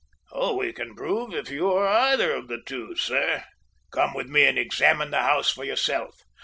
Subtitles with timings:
[0.57, 3.43] "We can soon prove if you are either of the two, sir.
[3.91, 6.23] Come with me and examine the house for yourself."